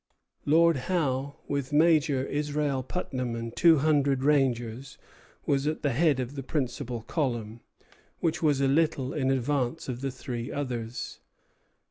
[0.47, 4.97] Lord Howe, with Major Israel Putnam and two hundred rangers,
[5.45, 7.59] was at the head of the principal column,
[8.19, 11.19] which was a little in advance of the three others.